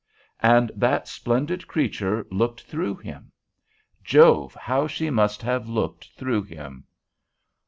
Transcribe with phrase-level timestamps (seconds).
[0.41, 3.31] And that splendid creature looked through him.
[4.03, 4.55] Jove!
[4.55, 6.85] how she must have looked through him!